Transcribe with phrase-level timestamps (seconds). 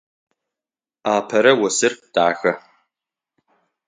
[1.13, 2.51] Апэрэ осыр дахэ.